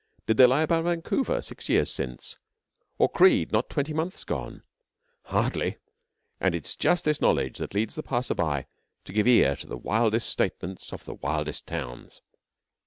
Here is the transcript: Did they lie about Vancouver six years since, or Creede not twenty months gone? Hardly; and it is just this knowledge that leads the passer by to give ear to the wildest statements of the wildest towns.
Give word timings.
Did 0.25 0.37
they 0.37 0.47
lie 0.47 0.63
about 0.63 0.85
Vancouver 0.85 1.43
six 1.43 1.69
years 1.69 1.91
since, 1.93 2.39
or 2.97 3.07
Creede 3.07 3.51
not 3.51 3.69
twenty 3.69 3.93
months 3.93 4.23
gone? 4.23 4.63
Hardly; 5.25 5.77
and 6.39 6.55
it 6.55 6.65
is 6.65 6.75
just 6.75 7.03
this 7.05 7.21
knowledge 7.21 7.59
that 7.59 7.75
leads 7.75 7.93
the 7.93 8.01
passer 8.01 8.33
by 8.33 8.65
to 9.05 9.13
give 9.13 9.27
ear 9.27 9.55
to 9.57 9.67
the 9.67 9.77
wildest 9.77 10.27
statements 10.27 10.91
of 10.91 11.05
the 11.05 11.13
wildest 11.13 11.67
towns. 11.67 12.23